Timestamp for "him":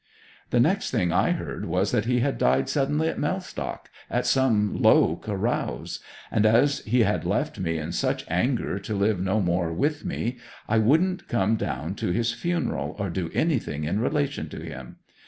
14.59-14.95